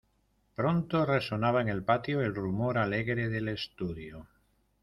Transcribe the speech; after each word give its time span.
Pronto 0.55 1.05
resonaba 1.05 1.61
en 1.61 1.69
el 1.69 1.83
patio 1.83 2.21
el 2.21 2.33
rumor 2.33 2.79
alegre 2.79 3.29
del 3.29 3.49
estudio. 3.49 4.27